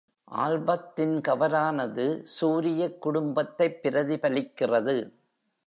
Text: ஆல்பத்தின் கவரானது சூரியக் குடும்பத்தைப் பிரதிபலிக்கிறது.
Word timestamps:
ஆல்பத்தின் 0.31 1.21
கவரானது 1.27 2.21
சூரியக் 2.23 3.01
குடும்பத்தைப் 3.01 3.79
பிரதிபலிக்கிறது. 3.83 5.11